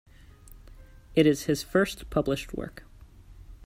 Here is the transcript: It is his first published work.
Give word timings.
It 1.13 1.27
is 1.27 1.43
his 1.43 1.61
first 1.61 2.09
published 2.09 2.55
work. 2.55 2.85